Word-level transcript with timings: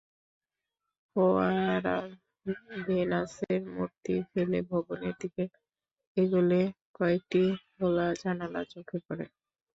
ফোয়ারার 1.09 2.07
ভেনাসের 2.85 3.61
মূর্তি 3.75 4.15
ফেলে 4.29 4.59
ভবনের 4.69 5.15
দিকে 5.21 5.43
এগোলে 6.17 6.61
কয়েকটি 6.95 7.43
খোলা 7.71 8.07
জানালা 8.21 8.61
চোখে 8.71 8.97
পড়ে। 9.05 9.25